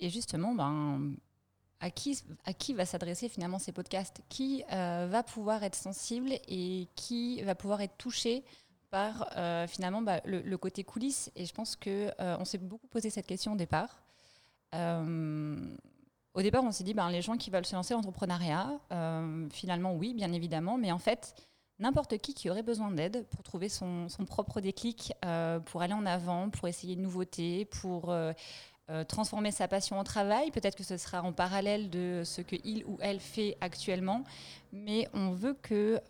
Et 0.00 0.10
justement, 0.10 0.52
ben, 0.54 1.14
à, 1.80 1.90
qui, 1.90 2.74
va 2.74 2.86
s'adresser 2.86 3.28
finalement 3.28 3.58
ces 3.58 3.72
podcasts? 3.72 4.20
Qui 4.28 4.64
euh, 4.72 5.06
va 5.08 5.22
pouvoir 5.22 5.62
être 5.62 5.76
sensible 5.76 6.32
et 6.48 6.88
qui 6.96 7.40
va 7.42 7.54
pouvoir 7.54 7.80
être 7.82 7.96
touché 7.96 8.44
par 8.90 9.28
finalement 9.68 10.02
bah, 10.02 10.20
le, 10.24 10.56
côté 10.56 10.84
coulisses 10.84 11.30
Et 11.36 11.46
je 11.46 11.52
pense 11.52 11.76
qu'on 11.76 12.10
on 12.18 12.44
s'est 12.44 12.58
beaucoup 12.58 12.86
posé 12.86 13.10
cette 13.10 13.26
question 13.26 13.52
au 13.52 13.56
départ. 13.56 14.02
Au 16.36 16.42
départ, 16.42 16.62
on 16.62 16.70
s'est 16.70 16.84
dit, 16.84 16.92
ben, 16.92 17.08
les 17.08 17.22
gens 17.22 17.38
qui 17.38 17.48
veulent 17.48 17.64
se 17.64 17.74
lancer 17.74 17.94
dans 17.94 18.00
l'entrepreneuriat, 18.00 18.78
euh, 18.92 19.48
finalement, 19.50 19.94
oui, 19.94 20.12
bien 20.12 20.30
évidemment, 20.34 20.76
mais 20.76 20.92
en 20.92 20.98
fait, 20.98 21.34
n'importe 21.78 22.18
qui 22.18 22.34
qui 22.34 22.50
aurait 22.50 22.62
besoin 22.62 22.90
d'aide 22.90 23.26
pour 23.30 23.42
trouver 23.42 23.70
son, 23.70 24.06
propre 24.26 24.60
déclic, 24.60 25.14
euh, 25.24 25.60
pour 25.60 25.80
aller 25.80 25.94
en 25.94 26.04
avant, 26.04 26.50
pour 26.50 26.68
essayer 26.68 26.94
de 26.94 27.00
nouveautés, 27.00 27.64
pour 27.64 28.14
euh, 28.90 29.04
transformer 29.04 29.50
sa 29.50 29.68
passion 29.68 29.98
en 29.98 30.04
travail. 30.04 30.50
Peut-être 30.50 30.76
que 30.76 30.84
ce 30.84 30.96
sera 30.96 31.22
en 31.22 31.32
parallèle 31.32 31.90
de 31.90 32.22
ce 32.24 32.40
qu'il 32.40 32.84
ou 32.86 32.98
elle 33.00 33.20
fait 33.20 33.56
actuellement, 33.60 34.24
mais 34.72 35.08
on 35.12 35.30
veut 35.30 35.54
que 35.54 36.00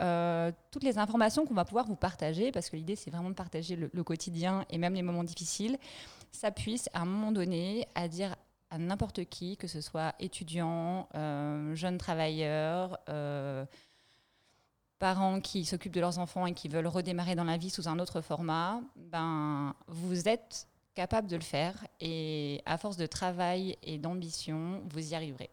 toutes 0.71 0.85
les 0.85 0.99
informations 0.99 1.47
qu'on 1.47 1.55
va 1.55 1.65
pouvoir 1.65 1.87
vous 1.87 1.97
partager, 1.97 2.53
parce 2.53 2.71
que 2.71 2.77
l'idée 2.77 2.97
c'est 2.97 3.11
vraiment 3.11 3.31
de 3.31 3.35
partager 3.35 3.77
le, 3.77 4.05
quotidien 4.05 4.65
et 4.71 4.79
même 4.79 4.95
les 4.95 5.03
moments 5.03 5.25
difficiles, 5.25 5.79
ça 6.33 6.51
puisse 6.51 6.89
à 6.93 7.01
un 7.01 7.07
moment 7.07 7.33
donné 7.33 7.87
à 7.95 8.09
dire 8.09 8.37
à 8.71 8.79
n'importe 8.79 9.25
qui, 9.25 9.57
que 9.57 9.67
ce 9.67 9.81
soit 9.81 10.15
étudiant, 10.19 11.09
euh, 11.15 11.75
jeunes 11.75 11.99
travailleurs, 11.99 12.99
euh, 13.09 13.65
parents 14.99 15.41
qui 15.41 15.65
s'occupent 15.65 15.95
de 15.95 16.01
leurs 16.01 16.19
enfants 16.19 16.47
et 16.47 16.55
qui 16.55 16.69
veulent 16.69 16.87
redémarrer 16.87 17.35
dans 17.35 17.45
la 17.45 17.57
vie 17.57 17.71
sous 17.71 17.89
un 17.89 17.99
autre 17.99 18.21
format, 18.21 18.81
ben, 18.97 19.75
vous 19.89 20.29
êtes 20.29 20.69
capable 20.97 21.29
de 21.29 21.37
le 21.37 21.43
faire 21.43 21.87
et 22.01 22.63
à 22.65 22.79
force 22.79 22.97
de 22.97 23.07
travail 23.07 23.77
et 23.83 23.99
d'ambition, 23.99 24.83
vous 24.89 25.13
y 25.13 25.15
arriverez. 25.15 25.51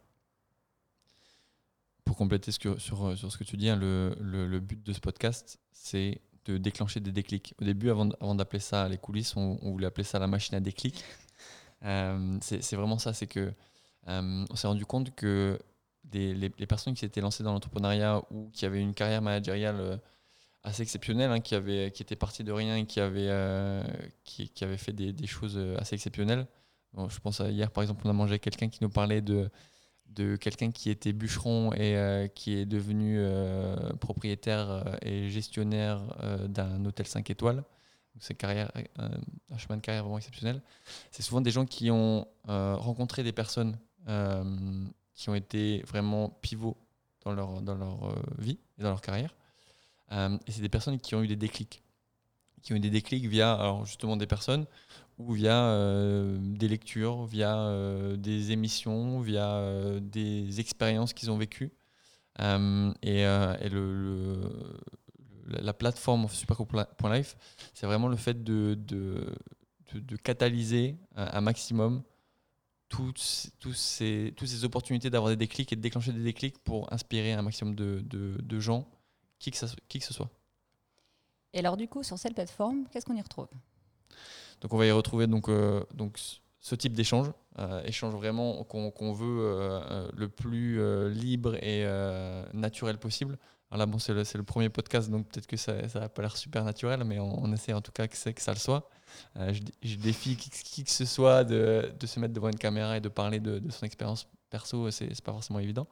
pour 2.05 2.17
compléter 2.17 2.51
ce 2.51 2.59
que, 2.59 2.79
sur, 2.79 3.17
sur 3.17 3.31
ce 3.31 3.38
que 3.38 3.43
tu 3.43 3.57
dis, 3.57 3.69
hein, 3.69 3.75
le, 3.75 4.15
le, 4.19 4.59
but 4.59 4.81
de 4.83 4.93
ce 4.93 5.00
podcast, 5.00 5.59
c'est 5.71 6.21
de 6.45 6.57
déclencher 6.57 7.00
des 7.00 7.12
déclics. 7.12 7.53
Au 7.62 7.65
début, 7.65 7.89
avant, 7.89 8.09
avant 8.21 8.35
d'appeler 8.35 8.59
ça 8.59 8.88
les 8.88 8.97
coulisses, 8.97 9.35
on, 9.35 9.57
voulait 9.62 9.88
appeler 9.88 10.03
ça 10.03 10.19
la 10.19 10.27
machine 10.27 10.55
à 10.55 10.59
déclic. 10.59 11.03
c'est 12.41 12.75
vraiment 12.75 12.97
ça, 12.97 13.13
c'est 13.13 13.27
que 13.27 13.53
on 14.07 14.55
s'est 14.55 14.67
rendu 14.67 14.85
compte 14.85 15.13
que 15.15 15.59
des, 16.03 16.33
les, 16.33 16.67
personnes 16.67 16.93
qui 16.93 17.01
s'étaient 17.01 17.21
lancées 17.21 17.43
dans 17.43 17.53
l'entrepreneuriat 17.53 18.21
ou 18.31 18.50
qui 18.51 18.65
avaient 18.65 18.81
une 18.81 18.93
carrière 18.93 19.21
managériale 19.21 20.00
assez 20.63 20.82
exceptionnelle, 20.82 21.32
hein, 21.32 21.39
qui, 21.39 21.55
avait, 21.55 21.91
qui 21.91 22.03
était 22.03 22.15
parti 22.15 22.43
de 22.43 22.51
rien 22.51 22.77
et 22.77 22.86
qui 22.86 23.00
avait, 23.00 23.29
qui, 24.24 24.50
qui, 24.50 24.63
avait 24.63 24.77
fait 24.77 24.93
des, 24.93 25.27
choses 25.27 25.58
assez 25.77 25.96
exceptionnelles, 25.96 26.48
je 27.10 27.20
pense 27.20 27.41
à 27.41 27.50
hier, 27.50 27.72
par 27.72 27.84
exemple, 27.84 28.01
on 28.05 28.10
a 28.10 28.13
mangé 28.13 28.39
quelqu'un 28.39 28.70
qui 28.70 28.79
nous 28.82 28.89
parlait 28.89 29.22
de, 29.22 29.50
de 30.13 30.36
quelqu'un 30.36 30.72
qui 30.72 30.89
était 30.89 31.13
bûcheron 31.13 31.74
et 31.74 31.98
euh, 31.98 32.27
qui 32.27 32.55
est 32.55 32.65
devenu 32.65 33.17
euh, 33.20 33.75
propriétaire 34.00 34.70
euh, 34.70 34.84
et 35.01 35.29
gestionnaire 35.29 36.01
d'un 36.48 36.86
hôtel 36.86 37.08
5 37.08 37.29
étoiles. 37.29 37.63
C'est 38.20 38.41
un 38.43 39.58
chemin 39.58 39.77
de 39.77 39.82
carrière 39.82 40.03
vraiment 40.03 40.20
exceptionnel. 40.20 40.62
C'est 41.10 41.24
souvent 41.24 41.41
des 41.41 41.50
gens 41.50 41.65
qui 41.65 41.89
ont 41.89 42.27
rencontré 42.46 43.24
des 43.24 43.32
personnes 43.32 43.75
qui 45.15 45.29
ont 45.29 45.36
été 45.36 45.82
vraiment 45.88 46.29
pivots 46.29 46.77
dans 47.25 47.32
leur, 47.32 47.62
dans 47.63 47.74
leur 47.74 48.15
vie 48.38 48.60
et 48.77 48.84
dans 48.84 48.89
leur 48.89 49.01
carrière. 49.01 49.34
Et 50.13 50.51
c'est 50.51 50.62
des 50.62 50.70
personnes 50.70 51.00
qui 51.00 51.15
ont 51.15 51.24
eu 51.24 51.27
des 51.27 51.36
déclics. 51.36 51.84
Qui 52.62 52.74
ont 52.74 52.75
eu 52.77 52.79
des 52.79 52.89
déclics 52.89 53.25
via 53.25 53.82
justement 53.84 54.15
des 54.15 54.27
personnes 54.27 54.65
ou 55.17 55.34
via 55.34 55.65
euh, 55.65 56.38
des 56.39 56.67
lectures, 56.67 57.25
via 57.25 57.58
euh, 57.58 58.17
des 58.17 58.51
émissions, 58.51 59.20
via 59.20 59.55
euh, 59.55 60.00
des 60.00 60.60
expériences 60.60 61.13
qu'ils 61.13 61.32
ont 61.32 61.38
vécues. 61.38 61.72
et, 62.39 63.22
et 63.22 63.70
le, 63.70 64.39
la 65.46 65.74
plateforme 65.74 66.27
superco.life, 66.29 67.36
c'est 67.74 67.86
vraiment 67.86 68.08
le 68.08 68.15
fait 68.15 68.43
de, 68.43 68.77
catalyser 70.24 70.98
un, 71.15 71.41
maximum 71.41 72.01
toutes, 72.89 73.20
ces, 73.20 74.34
opportunités 74.63 75.10
d'avoir 75.10 75.29
des 75.32 75.38
déclics 75.38 75.72
et 75.74 75.75
de 75.75 75.82
déclencher 75.82 76.13
des 76.13 76.24
déclics 76.24 76.58
pour 76.60 76.91
inspirer 76.91 77.34
un 77.34 77.41
maximum 77.41 77.75
de 77.75 78.60
gens, 78.60 78.88
qui 79.43 79.51
que, 79.51 79.57
ça, 79.57 79.67
qui 79.89 80.00
que 80.00 80.05
ce 80.05 80.13
soit. 80.13 80.29
Et 81.53 81.59
alors 81.59 81.77
du 81.77 81.88
coup, 81.88 82.01
sur 82.01 82.17
cette 82.17 82.33
plateforme, 82.33 82.85
qu'est-ce 82.91 83.05
qu'on 83.05 83.15
y 83.15 83.21
retrouve? 83.21 83.47
Donc 84.62 84.73
on 84.73 84.77
va 84.77 84.85
y 84.85 84.91
retrouver 84.91 85.27
donc, 85.27 85.50
euh, 85.50 85.83
donc 85.93 86.17
ce 86.59 86.75
type 86.75 86.93
d'échange, 86.93 87.31
euh, 87.59 87.83
échange 87.83 88.13
vraiment 88.13 88.63
qu'on 88.63 89.12
veut 89.12 89.39
euh, 89.41 90.09
le 90.15 90.29
plus 90.29 90.79
libre 91.12 91.55
et 91.55 91.85
naturel 92.53 92.97
possible. 92.97 93.38
Alors 93.69 93.79
là, 93.79 93.85
bon, 93.88 93.97
c'est 93.97 94.13
le, 94.13 94.23
le, 94.35 94.43
premier 94.43 94.69
podcast, 94.69 95.09
donc 95.09 95.27
peut-être 95.27 95.47
que 95.47 95.57
ça 95.57 95.73
n'a 95.95 96.07
pas 96.07 96.21
l'air 96.21 96.38
super 96.38 96.63
naturel, 96.63 97.03
mais 97.03 97.19
on, 97.19 97.51
essaie 97.53 97.73
en 97.73 97.81
tout 97.81 97.91
cas 97.91 98.07
que, 98.07 98.29
que 98.29 98.41
ça 98.41 98.53
le 98.53 98.59
soit. 98.59 98.88
Je, 99.35 99.95
défie 99.95 100.38
qui, 100.38 100.83
que 100.83 100.91
ce 100.91 101.05
soit 101.05 101.43
de, 101.43 101.91
de, 102.00 102.07
se 102.07 102.19
mettre 102.19 102.35
devant 102.35 102.50
une 102.50 102.57
caméra 102.57 102.95
et 102.97 103.01
de 103.01 103.09
parler 103.09 103.39
de, 103.39 103.59
son 103.71 103.85
expérience 103.85 104.27
perso, 104.51 104.91
c'est 104.91 105.21
pas 105.23 105.31
forcément 105.31 105.59
évident. 105.59 105.88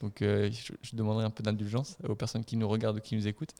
Donc 0.00 0.18
je, 0.20 0.72
je, 0.82 0.96
demanderai 0.96 1.24
un 1.24 1.30
peu 1.30 1.42
d'indulgence 1.42 1.96
aux 2.08 2.14
personnes 2.14 2.44
qui 2.44 2.56
nous 2.56 2.68
regardent 2.68 2.98
ou 2.98 3.00
qui 3.00 3.16
nous 3.16 3.26
écoutent. 3.26 3.54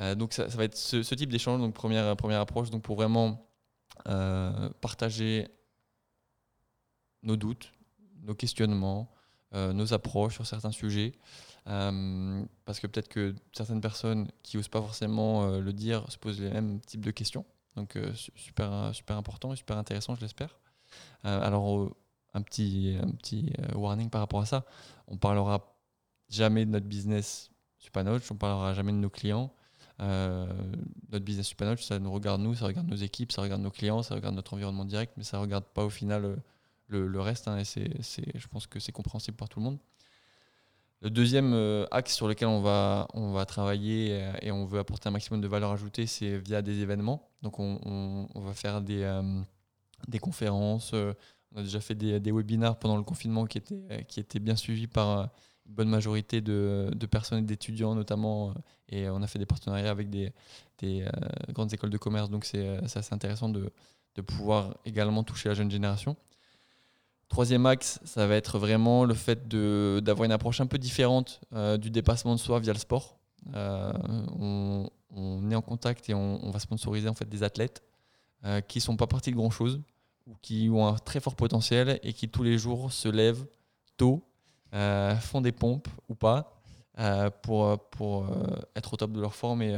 Euh, 0.00 0.14
donc 0.14 0.32
ça, 0.32 0.46
va 0.46 0.64
être 0.64 0.76
ce, 0.76 1.14
type 1.14 1.30
d'échange, 1.30 1.60
donc 1.60 1.74
première, 1.74 2.16
première 2.16 2.40
approche, 2.40 2.70
donc 2.70 2.82
pour 2.82 2.96
vraiment 2.96 3.48
euh, 4.08 4.68
partager 4.80 5.48
nos 7.22 7.36
doutes, 7.36 7.72
nos 8.22 8.34
questionnements, 8.34 9.10
euh, 9.54 9.72
nos 9.72 9.94
approches 9.94 10.34
sur 10.34 10.46
certains 10.46 10.70
sujets. 10.70 11.12
parce 11.64 12.80
que 12.80 12.86
peut-être 12.86 13.08
que 13.08 13.34
certaines 13.52 13.80
personnes 13.80 14.30
qui 14.42 14.56
n'osent 14.56 14.68
pas 14.68 14.82
forcément 14.82 15.58
le 15.58 15.72
dire 15.72 16.04
se 16.10 16.18
posent 16.18 16.40
les 16.40 16.50
mêmes 16.50 16.80
types 16.80 17.04
de 17.04 17.10
questions. 17.10 17.44
Donc 17.74 17.98
super, 18.36 18.94
super 18.94 19.16
important 19.16 19.52
et 19.52 19.56
super 19.56 19.76
intéressant, 19.76 20.14
je 20.14 20.20
l'espère. 20.20 20.58
alors 21.24 21.90
un 22.36 22.42
petit, 22.42 22.96
un 23.02 23.10
petit 23.10 23.52
warning 23.74 24.10
par 24.10 24.20
rapport 24.20 24.40
à 24.40 24.46
ça. 24.46 24.64
On 25.08 25.16
parlera 25.16 25.76
jamais 26.28 26.64
de 26.64 26.70
notre 26.70 26.86
business 26.86 27.50
Supanoche, 27.78 28.30
on 28.30 28.36
parlera 28.36 28.74
jamais 28.74 28.92
de 28.92 28.98
nos 28.98 29.10
clients. 29.10 29.52
Euh, 30.00 30.46
notre 31.10 31.24
business 31.24 31.46
Supernode, 31.46 31.78
ça 31.78 31.98
nous 31.98 32.12
regarde 32.12 32.40
nous, 32.40 32.54
ça 32.54 32.66
regarde 32.66 32.86
nos 32.86 32.96
équipes, 32.96 33.32
ça 33.32 33.42
regarde 33.42 33.62
nos 33.62 33.70
clients, 33.70 34.02
ça 34.02 34.14
regarde 34.14 34.34
notre 34.34 34.52
environnement 34.54 34.84
direct, 34.84 35.14
mais 35.16 35.24
ça 35.24 35.38
regarde 35.38 35.64
pas 35.64 35.84
au 35.84 35.90
final 35.90 36.24
euh, 36.24 36.36
le, 36.88 37.06
le 37.06 37.20
reste. 37.20 37.48
Hein, 37.48 37.58
et 37.58 37.64
je 38.38 38.48
pense 38.48 38.66
que 38.66 38.78
c'est 38.78 38.92
compréhensible 38.92 39.36
par 39.36 39.48
tout 39.48 39.58
le 39.58 39.64
monde. 39.64 39.78
Le 41.02 41.10
deuxième 41.10 41.52
euh, 41.52 41.86
axe 41.90 42.14
sur 42.14 42.28
lequel 42.28 42.48
on 42.48 42.60
va, 42.60 43.06
on 43.14 43.32
va 43.32 43.46
travailler 43.46 44.30
et 44.42 44.50
on 44.50 44.66
veut 44.66 44.78
apporter 44.78 45.08
un 45.08 45.12
maximum 45.12 45.40
de 45.40 45.48
valeur 45.48 45.70
ajoutée, 45.70 46.06
c'est 46.06 46.38
via 46.38 46.62
des 46.62 46.80
événements. 46.80 47.30
Donc 47.42 47.58
on, 47.58 48.28
on, 48.34 48.40
va 48.40 48.52
faire 48.52 48.80
des, 48.80 49.20
des 50.08 50.18
conférences. 50.18 50.94
On 51.56 51.60
a 51.60 51.62
déjà 51.62 51.80
fait 51.80 51.94
des, 51.94 52.20
des, 52.20 52.30
webinars 52.30 52.78
pendant 52.78 52.98
le 52.98 53.02
confinement 53.02 53.46
qui 53.46 53.58
étaient, 53.58 54.06
étaient 54.16 54.38
bien 54.38 54.56
suivis 54.56 54.86
par 54.86 55.30
une 55.66 55.74
bonne 55.74 55.88
majorité 55.88 56.42
de, 56.42 56.90
personnes 57.10 57.38
et 57.40 57.46
d'étudiants 57.46 57.94
notamment. 57.94 58.52
Et 58.90 59.08
on 59.08 59.22
a 59.22 59.26
fait 59.26 59.38
des 59.38 59.46
partenariats 59.46 59.90
avec 59.90 60.10
des, 60.10 60.32
des 60.78 61.02
euh, 61.02 61.52
grandes 61.52 61.72
écoles 61.72 61.90
de 61.90 61.96
commerce. 61.96 62.28
Donc 62.28 62.44
c'est 62.44 62.78
assez 62.84 63.14
intéressant 63.14 63.48
de, 63.48 63.72
pouvoir 64.26 64.76
également 64.84 65.24
toucher 65.24 65.48
la 65.48 65.54
jeune 65.54 65.70
génération. 65.70 66.16
Troisième 67.28 67.66
axe, 67.66 68.00
ça 68.04 68.26
va 68.26 68.36
être 68.36 68.58
vraiment 68.58 69.04
le 69.04 69.14
fait 69.14 69.48
d'avoir 69.48 70.24
une 70.24 70.32
approche 70.32 70.60
un 70.60 70.66
peu 70.66 70.78
différente 70.78 71.40
euh, 71.54 71.76
du 71.76 71.90
dépassement 71.90 72.34
de 72.34 72.40
soi 72.40 72.60
via 72.60 72.72
le 72.72 72.78
sport. 72.78 73.18
Euh, 73.54 73.92
on, 74.38 75.50
est 75.50 75.54
en 75.54 75.62
contact 75.62 76.08
et 76.10 76.14
on, 76.14 76.44
on, 76.44 76.50
va 76.50 76.58
sponsoriser 76.58 77.08
en 77.08 77.14
fait 77.14 77.28
des 77.28 77.42
athlètes 77.42 77.82
qui 78.68 78.78
ne 78.78 78.82
sont 78.82 78.96
pas 78.96 79.06
partis 79.06 79.30
de 79.30 79.36
grand 79.36 79.50
chose 79.50 79.80
ou 80.26 80.34
qui 80.42 80.68
ont 80.72 80.86
un 80.86 80.96
très 80.96 81.20
fort 81.20 81.36
potentiel 81.36 82.00
et 82.02 82.12
qui 82.12 82.28
tous 82.28 82.42
les 82.42 82.58
jours 82.58 82.92
se 82.92 83.08
lèvent 83.08 83.46
tôt 83.96 84.24
euh, 84.74 85.14
font 85.16 85.40
des 85.40 85.52
pompes 85.52 85.88
ou 86.08 86.14
pas 86.14 86.60
euh, 86.98 87.30
pour, 87.42 87.78
pour 87.90 88.24
euh, 88.24 88.56
être 88.74 88.94
au 88.94 88.96
top 88.96 89.12
de 89.12 89.20
leur 89.20 89.34
forme 89.34 89.62
et, 89.62 89.76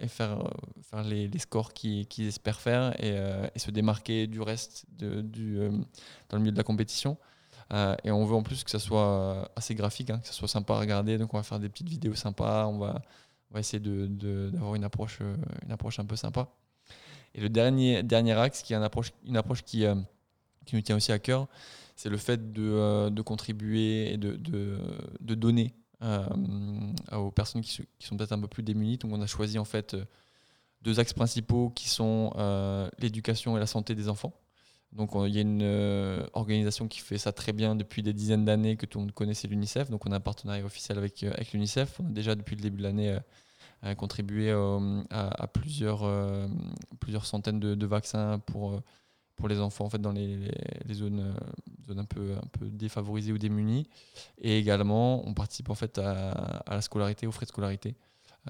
et 0.00 0.08
faire, 0.08 0.38
faire 0.82 1.02
les, 1.02 1.28
les 1.28 1.38
scores 1.38 1.72
qu'ils 1.72 2.26
espèrent 2.26 2.60
faire 2.60 2.94
et, 3.02 3.58
se 3.58 3.70
démarquer 3.70 4.26
du 4.26 4.40
reste 4.40 4.86
de, 4.90 5.20
du, 5.22 5.58
dans 6.28 6.36
le 6.36 6.38
milieu 6.38 6.52
de 6.52 6.56
la 6.56 6.62
compétition. 6.62 7.18
et 8.04 8.10
on 8.10 8.24
veut 8.24 8.36
en 8.36 8.42
plus 8.42 8.62
que 8.62 8.70
ça 8.70 8.78
soit 8.78 9.50
assez 9.56 9.74
graphique, 9.74 10.10
hein, 10.10 10.18
que 10.20 10.26
ça 10.26 10.32
soit 10.32 10.48
sympa 10.48 10.74
à 10.74 10.78
regarder. 10.78 11.18
Donc 11.18 11.34
on 11.34 11.36
va 11.36 11.42
faire 11.42 11.58
des 11.58 11.68
petites 11.68 11.88
vidéos 11.88 12.14
sympas, 12.14 12.66
on 12.66 12.78
va, 12.78 13.02
on 13.50 13.54
va 13.54 13.60
essayer 13.60 13.80
d'avoir 13.80 14.72
de, 14.72 14.76
une, 14.76 14.84
approche, 14.84 15.18
une 15.64 15.72
approche 15.72 15.98
un 15.98 16.06
peu 16.06 16.16
sympa. 16.16 16.48
Et 17.38 17.40
le 17.40 17.48
dernier, 17.48 18.02
dernier 18.02 18.32
axe, 18.32 18.62
qui 18.62 18.72
est 18.72 18.76
une 18.76 18.82
approche, 18.82 19.62
qui, 19.62 19.84
nous 20.72 20.80
tient 20.80 20.96
aussi 20.96 21.12
à 21.12 21.20
cœur, 21.20 21.46
c'est 21.94 22.08
le 22.08 22.16
fait 22.16 22.52
de, 22.52 22.62
euh, 22.64 23.22
contribuer 23.22 24.12
et 24.12 24.16
de, 24.16 24.34
de, 24.34 25.34
donner 25.36 25.72
euh, 26.02 26.26
aux 27.12 27.30
personnes 27.30 27.62
qui, 27.62 27.86
sont 28.00 28.16
peut-être 28.16 28.32
un 28.32 28.40
peu 28.40 28.48
plus 28.48 28.64
démunies. 28.64 28.98
Donc 28.98 29.12
on 29.12 29.22
a 29.22 29.28
choisi 29.28 29.56
en 29.56 29.64
fait 29.64 29.94
euh, 29.94 30.04
deux 30.82 30.98
axes 30.98 31.12
principaux 31.12 31.70
qui 31.70 31.88
sont 31.88 32.32
l'éducation 32.98 33.56
et 33.56 33.60
la 33.60 33.66
santé 33.66 33.94
des 33.94 34.08
enfants. 34.08 34.32
Donc 34.90 35.12
il 35.14 35.32
y 35.32 35.38
a 35.38 35.42
une 35.42 36.26
organisation 36.32 36.88
qui 36.88 36.98
fait 36.98 37.18
ça 37.18 37.30
très 37.30 37.52
bien 37.52 37.76
depuis 37.76 38.02
des 38.02 38.12
dizaines 38.12 38.44
d'années 38.44 38.76
que 38.76 38.86
tout 38.86 38.98
le 38.98 39.04
monde 39.04 39.12
connaît, 39.12 39.34
c'est 39.34 39.46
l'UNICEF. 39.46 39.90
Donc 39.90 40.06
on 40.06 40.10
a 40.10 40.16
un 40.16 40.20
partenariat 40.20 40.64
officiel 40.64 40.98
avec, 40.98 41.22
avec 41.22 41.52
l'UNICEF. 41.52 42.00
On 42.00 42.06
a 42.06 42.10
déjà 42.10 42.34
depuis 42.34 42.56
le 42.56 42.62
début 42.62 42.78
de 42.78 42.82
l'année 42.82 43.16
contribué 43.96 44.50
à, 45.10 45.46
plusieurs, 45.46 46.08
plusieurs 47.00 47.26
centaines 47.26 47.60
de, 47.60 47.86
vaccins 47.86 48.38
pour 48.40 48.80
pour 49.38 49.48
les 49.48 49.60
enfants 49.60 49.86
en 49.86 49.90
fait, 49.90 50.00
dans 50.00 50.12
les, 50.12 50.50
zones, 50.92 51.20
euh, 51.20 51.32
zones, 51.86 52.00
un, 52.00 52.04
peu, 52.04 52.34
un 52.34 52.46
peu 52.58 52.68
défavorisées 52.68 53.32
ou 53.32 53.38
démunies. 53.38 53.88
Et 54.36 54.58
également, 54.58 55.26
on 55.26 55.32
participe 55.32 55.70
en 55.70 55.74
fait 55.74 55.96
à, 55.98 56.30
à 56.66 56.74
la 56.74 56.82
scolarité, 56.82 57.26
aux 57.26 57.32
frais 57.32 57.46
de 57.46 57.50
scolarité 57.50 57.96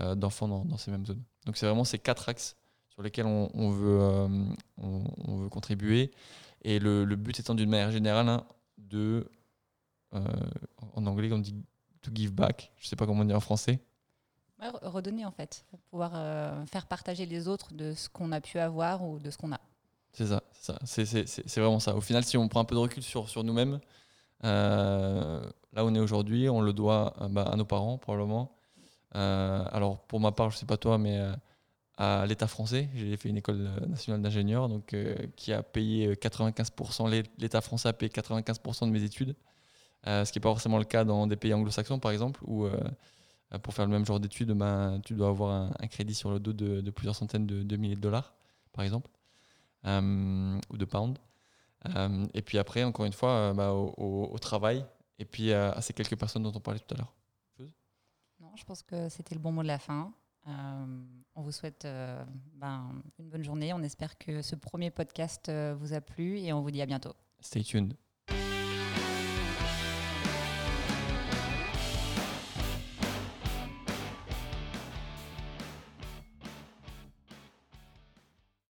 euh, 0.01 0.15
d'enfants 0.15 0.49
dans, 0.49 0.65
dans, 0.65 0.79
ces 0.79 0.91
mêmes 0.91 1.07
zones. 1.07 1.23
Donc 1.47 1.57
c'est 1.57 1.67
vraiment 1.67 1.85
ces 1.85 1.99
quatre 1.99 2.29
axes 2.29 2.57
sur 2.89 3.03
lesquels 3.03 3.27
on, 3.27 3.71
veut, 3.71 4.01
euh, 4.01 4.45
on, 4.79 5.37
veut 5.37 5.49
contribuer. 5.49 6.11
Et 6.63 6.81
le, 6.81 7.05
le 7.05 7.17
but 7.17 7.39
étant 7.39 7.55
d'une 7.55 7.71
manière 7.71 7.93
générale 7.93 8.29
hein, 8.29 8.45
de, 8.79 9.31
en 10.11 11.07
anglais 11.07 11.31
on 11.33 11.39
dit 11.39 11.55
to 12.01 12.11
give 12.13 12.33
back, 12.33 12.73
je 12.79 12.87
ne 12.87 12.89
sais 12.89 12.97
pas 12.97 13.07
comment 13.07 13.23
on 13.23 13.27
dit 13.27 13.35
en 13.35 13.41
français. 13.41 13.79
Redonner 14.83 15.25
en 15.25 15.31
fait, 15.31 15.65
pouvoir 15.91 16.12
faire 16.67 16.87
partager 16.87 17.27
les 17.27 17.49
autres 17.49 17.73
de 17.73 17.95
ce 17.95 18.09
qu'on 18.09 18.33
a 18.33 18.41
pu 18.41 18.59
avoir 18.59 19.05
ou 19.05 19.19
de 19.19 19.31
ce 19.31 19.38
qu'on 19.38 19.53
a. 19.53 19.61
C'est 20.12 20.27
ça, 20.27 20.43
c'est 20.85 21.05
ça. 21.05 21.25
C'est 21.27 21.61
vraiment 21.61 21.81
ça. 21.81 21.95
Au 21.95 22.00
final, 22.00 22.25
si 22.25 22.37
on 22.37 22.49
prend 22.49 22.61
un 22.61 22.65
peu 22.65 22.75
de 22.75 22.81
recul 22.81 23.03
sur, 23.03 23.29
sur 23.29 23.45
nous-mêmes, 23.45 23.79
euh, 24.45 25.41
là 25.73 25.85
où 25.85 25.88
on 25.88 25.95
est 25.95 26.00
aujourd'hui, 26.00 26.49
on 26.49 26.61
le 26.61 26.73
doit 26.73 27.15
euh, 27.21 27.29
bah, 27.29 27.43
à 27.43 27.57
nos 27.57 27.65
parents, 27.65 27.99
probablement. 27.99 28.57
Euh, 29.15 29.65
alors, 29.73 29.99
pour 30.07 30.21
ma 30.21 30.33
part, 30.33 30.50
je 30.50 30.57
ne 30.57 30.61
sais 30.61 30.67
pas 30.67 30.77
toi, 30.77 30.99
mais 30.99 31.21
à 31.97 32.27
l'État 32.27 32.47
français, 32.47 32.88
j'ai 32.95 33.17
fait 33.17 33.29
une 33.29 33.38
école 33.38 33.71
nationale 33.88 34.23
d'ingénieur, 34.23 34.69
donc 34.69 34.95
qui 35.37 35.53
a 35.53 35.62
payé 35.62 36.15
95%, 36.15 37.25
l'État 37.38 37.61
français 37.61 37.88
a 37.88 37.93
payé 37.93 38.11
95% 38.11 38.87
de 38.87 38.91
mes 38.91 39.03
études. 39.03 39.35
ce 40.05 40.31
qui 40.31 40.38
n'est 40.38 40.43
pas 40.43 40.50
forcément 40.50 40.79
le 40.79 40.85
cas 40.85 41.05
dans 41.05 41.27
des 41.27 41.37
pays 41.37 41.55
anglo-saxons, 41.55 41.99
par 41.99 42.12
exemple, 42.12 42.41
où 42.45 42.69
pour 43.62 43.73
faire 43.75 43.87
le 43.87 43.90
même 43.90 44.05
genre 44.05 44.21
d'études, 44.21 44.52
ben, 44.52 45.00
tu 45.05 45.14
dois 45.14 45.28
avoir 45.28 45.73
un, 45.81 45.87
crédit 45.87 46.14
sur 46.14 46.31
le 46.31 46.38
dos 46.38 46.52
de, 46.52 46.90
plusieurs 46.90 47.17
centaines 47.17 47.47
de, 47.47 47.76
milliers 47.76 47.97
de 47.97 48.00
dollars, 48.00 48.35
par 48.73 48.85
exemple, 48.85 49.11
ou 49.85 50.76
de 50.76 50.85
pounds. 50.85 51.19
et 52.35 52.43
puis 52.43 52.59
après, 52.59 52.85
encore 52.85 53.07
une 53.07 53.12
fois, 53.12 53.55
bah, 53.55 53.73
au, 53.73 54.28
au, 54.31 54.38
travail, 54.38 54.85
et 55.19 55.25
puis 55.25 55.52
à 55.52 55.81
ces 55.81 55.93
quelques 55.93 56.19
personnes 56.19 56.43
dont 56.43 56.52
on 56.55 56.61
parlait 56.61 56.81
tout 56.81 56.95
à 56.95 56.99
l'heure. 56.99 57.14
Non, 58.40 58.52
je 58.55 58.64
pense 58.64 58.83
que 58.83 59.09
c'était 59.09 59.35
le 59.35 59.40
bon 59.40 59.50
mot 59.50 59.62
de 59.62 59.69
la 59.69 59.78
fin. 59.78 60.12
Euh, 60.47 60.87
on 61.35 61.43
vous 61.43 61.52
souhaite 61.52 61.85
euh, 61.85 62.25
ben, 62.55 63.02
une 63.19 63.28
bonne 63.28 63.45
journée. 63.45 63.73
On 63.73 63.83
espère 63.83 64.17
que 64.17 64.43
ce 64.43 64.55
premier 64.55 64.90
podcast 64.90 65.49
euh, 65.49 65.75
vous 65.78 65.93
a 65.93 66.00
plu 66.00 66.38
et 66.38 66.52
on 66.52 66.62
vous 66.62 66.71
dit 66.71 66.81
à 66.81 66.87
bientôt. 66.87 67.12
Stay 67.40 67.62
tuned. 67.62 67.95